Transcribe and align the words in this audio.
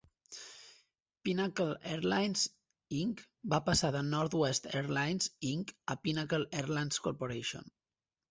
Pinnacle 1.27 1.75
Airlines, 1.89 2.45
Inc. 3.01 3.21
va 3.53 3.59
passar 3.69 3.91
de 3.97 4.01
Northwest 4.07 4.67
Airlines, 4.71 5.29
Inc. 5.53 5.75
a 5.95 5.99
Pinnacle 6.07 6.49
Airlines 6.63 7.01
Corporation. 7.09 7.71